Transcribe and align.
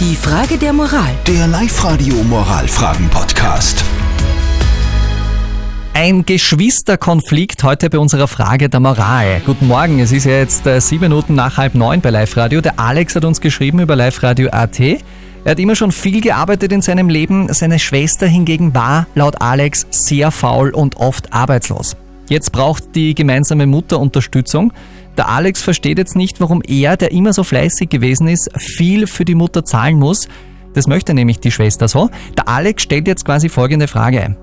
Die 0.00 0.16
Frage 0.16 0.58
der 0.58 0.72
Moral. 0.72 1.12
Der 1.24 1.46
Live-Radio 1.46 2.16
Moralfragen-Podcast. 2.24 3.84
Ein 5.92 6.26
Geschwisterkonflikt 6.26 7.62
heute 7.62 7.90
bei 7.90 8.00
unserer 8.00 8.26
Frage 8.26 8.68
der 8.68 8.80
Moral. 8.80 9.40
Guten 9.46 9.68
Morgen, 9.68 10.00
es 10.00 10.10
ist 10.10 10.24
ja 10.24 10.32
jetzt 10.32 10.66
äh, 10.66 10.80
sieben 10.80 11.02
Minuten 11.02 11.36
nach 11.36 11.58
halb 11.58 11.76
neun 11.76 12.00
bei 12.00 12.10
Live 12.10 12.36
Radio. 12.36 12.60
Der 12.60 12.80
Alex 12.80 13.14
hat 13.14 13.24
uns 13.24 13.40
geschrieben 13.40 13.78
über 13.78 13.94
Live 13.94 14.20
Radio 14.24 14.50
AT. 14.50 14.80
Er 14.80 14.98
hat 15.46 15.60
immer 15.60 15.76
schon 15.76 15.92
viel 15.92 16.20
gearbeitet 16.20 16.72
in 16.72 16.82
seinem 16.82 17.08
Leben. 17.08 17.52
Seine 17.52 17.78
Schwester 17.78 18.26
hingegen 18.26 18.74
war, 18.74 19.06
laut 19.14 19.40
Alex, 19.40 19.86
sehr 19.90 20.32
faul 20.32 20.70
und 20.70 20.96
oft 20.96 21.32
arbeitslos. 21.32 21.96
Jetzt 22.28 22.52
braucht 22.52 22.94
die 22.94 23.14
gemeinsame 23.14 23.66
Mutter 23.66 24.00
Unterstützung. 24.00 24.72
Der 25.16 25.28
Alex 25.28 25.62
versteht 25.62 25.98
jetzt 25.98 26.16
nicht, 26.16 26.40
warum 26.40 26.62
er, 26.66 26.96
der 26.96 27.12
immer 27.12 27.32
so 27.32 27.44
fleißig 27.44 27.88
gewesen 27.88 28.28
ist, 28.28 28.50
viel 28.56 29.06
für 29.06 29.24
die 29.24 29.34
Mutter 29.34 29.64
zahlen 29.64 29.98
muss. 29.98 30.28
Das 30.72 30.86
möchte 30.86 31.14
nämlich 31.14 31.38
die 31.38 31.50
Schwester 31.52 31.86
so. 31.86 32.10
Der 32.36 32.48
Alex 32.48 32.82
stellt 32.82 33.06
jetzt 33.06 33.24
quasi 33.24 33.48
folgende 33.48 33.86
Frage. 33.86 34.36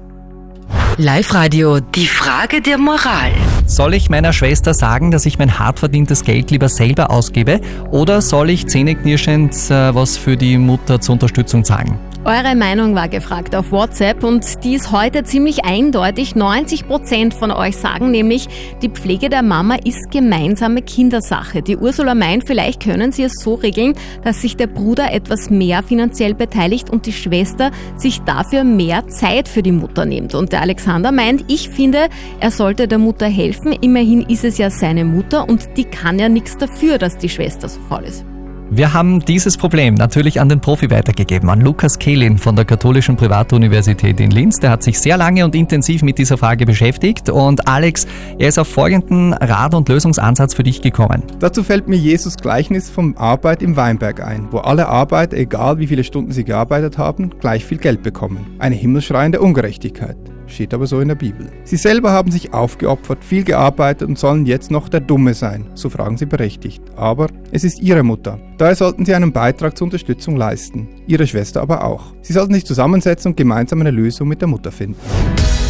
Live-Radio. 0.97 1.79
Die 1.79 2.05
Frage 2.05 2.61
der 2.61 2.77
Moral. 2.77 3.31
Soll 3.65 3.93
ich 3.93 4.09
meiner 4.09 4.33
Schwester 4.33 4.73
sagen, 4.73 5.11
dass 5.11 5.25
ich 5.25 5.39
mein 5.39 5.59
hart 5.59 5.79
verdientes 5.79 6.23
Geld 6.23 6.51
lieber 6.51 6.69
selber 6.69 7.09
ausgebe 7.09 7.61
oder 7.91 8.21
soll 8.21 8.49
ich 8.49 8.67
zähneknirschend 8.67 9.53
äh, 9.69 9.95
was 9.95 10.17
für 10.17 10.37
die 10.37 10.57
Mutter 10.57 11.01
zur 11.01 11.13
Unterstützung 11.13 11.63
zahlen? 11.63 11.97
Eure 12.23 12.55
Meinung 12.55 12.93
war 12.93 13.09
gefragt 13.09 13.55
auf 13.55 13.71
WhatsApp 13.71 14.23
und 14.23 14.63
die 14.63 14.75
ist 14.75 14.91
heute 14.91 15.23
ziemlich 15.23 15.65
eindeutig. 15.65 16.35
90 16.35 16.87
Prozent 16.87 17.33
von 17.33 17.49
euch 17.49 17.75
sagen 17.77 18.11
nämlich, 18.11 18.47
die 18.83 18.89
Pflege 18.89 19.27
der 19.27 19.41
Mama 19.41 19.77
ist 19.83 20.11
gemeinsame 20.11 20.83
Kindersache. 20.83 21.63
Die 21.63 21.77
Ursula 21.77 22.13
meint, 22.13 22.45
vielleicht 22.45 22.83
können 22.83 23.11
sie 23.11 23.23
es 23.23 23.33
so 23.41 23.55
regeln, 23.55 23.95
dass 24.23 24.39
sich 24.39 24.55
der 24.55 24.67
Bruder 24.67 25.11
etwas 25.11 25.49
mehr 25.49 25.81
finanziell 25.81 26.35
beteiligt 26.35 26.91
und 26.91 27.07
die 27.07 27.13
Schwester 27.13 27.71
sich 27.97 28.19
dafür 28.19 28.63
mehr 28.65 29.07
Zeit 29.07 29.47
für 29.47 29.63
die 29.63 29.71
Mutter 29.71 30.05
nimmt. 30.05 30.35
Und 30.35 30.51
der 30.51 30.61
Alexander 30.61 31.11
meint, 31.11 31.45
ich 31.47 31.69
finde, 31.69 32.07
er 32.39 32.51
sollte 32.51 32.87
der 32.87 32.99
Mutter 32.99 33.25
helfen. 33.25 33.73
Immerhin 33.81 34.21
ist 34.21 34.43
es 34.43 34.59
ja 34.59 34.69
seine 34.69 35.05
Mutter 35.05 35.49
und 35.49 35.75
die 35.75 35.85
kann 35.85 36.19
ja 36.19 36.29
nichts 36.29 36.55
dafür, 36.55 36.99
dass 36.99 37.17
die 37.17 37.29
Schwester 37.29 37.67
so 37.67 37.79
faul 37.89 38.03
ist. 38.03 38.30
Wir 38.73 38.93
haben 38.93 39.19
dieses 39.19 39.57
Problem 39.57 39.95
natürlich 39.95 40.39
an 40.39 40.47
den 40.47 40.61
Profi 40.61 40.89
weitergegeben, 40.89 41.49
an 41.49 41.59
Lukas 41.59 41.99
Kehlin 41.99 42.37
von 42.37 42.55
der 42.55 42.63
Katholischen 42.63 43.17
Privatuniversität 43.17 44.17
in 44.21 44.31
Linz. 44.31 44.59
Der 44.59 44.69
hat 44.69 44.81
sich 44.81 44.97
sehr 44.97 45.17
lange 45.17 45.43
und 45.43 45.55
intensiv 45.55 46.03
mit 46.03 46.17
dieser 46.17 46.37
Frage 46.37 46.65
beschäftigt. 46.65 47.29
Und 47.29 47.67
Alex, 47.67 48.07
er 48.39 48.47
ist 48.47 48.57
auf 48.57 48.69
folgenden 48.69 49.33
Rat- 49.33 49.73
und 49.73 49.89
Lösungsansatz 49.89 50.53
für 50.53 50.63
dich 50.63 50.81
gekommen. 50.81 51.23
Dazu 51.39 51.65
fällt 51.65 51.89
mir 51.89 51.97
Jesus 51.97 52.37
Gleichnis 52.37 52.89
vom 52.89 53.17
Arbeit 53.17 53.61
im 53.61 53.75
Weinberg 53.75 54.25
ein, 54.25 54.47
wo 54.51 54.59
alle 54.59 54.87
Arbeiter, 54.87 55.35
egal 55.35 55.79
wie 55.79 55.87
viele 55.87 56.05
Stunden 56.05 56.31
sie 56.31 56.45
gearbeitet 56.45 56.97
haben, 56.97 57.31
gleich 57.41 57.65
viel 57.65 57.77
Geld 57.77 58.03
bekommen. 58.03 58.55
Eine 58.57 58.75
himmelschreiende 58.75 59.41
Ungerechtigkeit 59.41 60.15
steht 60.51 60.73
aber 60.73 60.87
so 60.87 60.99
in 60.99 61.07
der 61.07 61.15
Bibel. 61.15 61.49
Sie 61.63 61.77
selber 61.77 62.11
haben 62.11 62.31
sich 62.31 62.53
aufgeopfert, 62.53 63.23
viel 63.23 63.43
gearbeitet 63.43 64.07
und 64.07 64.19
sollen 64.19 64.45
jetzt 64.45 64.71
noch 64.71 64.89
der 64.89 64.99
Dumme 64.99 65.33
sein, 65.33 65.65
so 65.73 65.89
fragen 65.89 66.17
sie 66.17 66.25
berechtigt. 66.25 66.81
Aber 66.95 67.27
es 67.51 67.63
ist 67.63 67.81
ihre 67.81 68.03
Mutter. 68.03 68.39
Daher 68.57 68.75
sollten 68.75 69.05
sie 69.05 69.15
einen 69.15 69.31
Beitrag 69.31 69.77
zur 69.77 69.85
Unterstützung 69.85 70.35
leisten, 70.35 70.87
ihre 71.07 71.27
Schwester 71.27 71.61
aber 71.61 71.83
auch. 71.83 72.13
Sie 72.21 72.33
sollten 72.33 72.53
sich 72.53 72.65
zusammensetzen 72.65 73.31
und 73.31 73.37
gemeinsam 73.37 73.81
eine 73.81 73.91
Lösung 73.91 74.27
mit 74.27 74.41
der 74.41 74.47
Mutter 74.47 74.71
finden. 74.71 74.99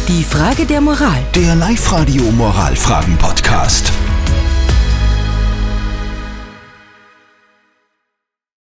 Die 0.08 0.24
Frage 0.24 0.66
der 0.66 0.80
Moral. 0.80 1.20
Der 1.34 1.54
Live-Radio 1.54 2.24
Moralfragen-Podcast. 2.32 3.92